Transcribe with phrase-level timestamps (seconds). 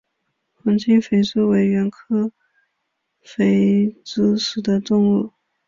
[0.55, 2.31] 黄金肥蛛为园蛛科
[3.21, 5.31] 肥蛛属的动物。